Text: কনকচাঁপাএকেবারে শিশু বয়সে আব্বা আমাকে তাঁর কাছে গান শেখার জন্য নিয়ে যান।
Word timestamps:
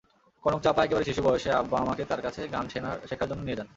কনকচাঁপাএকেবারে 0.43 1.05
শিশু 1.05 1.21
বয়সে 1.23 1.49
আব্বা 1.51 1.77
আমাকে 1.79 2.03
তাঁর 2.05 2.21
কাছে 2.21 2.41
গান 2.47 2.65
শেখার 3.09 3.29
জন্য 3.29 3.41
নিয়ে 3.43 3.59
যান। 3.59 3.67